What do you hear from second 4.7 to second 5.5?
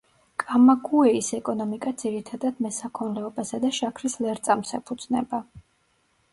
ეფუძნება.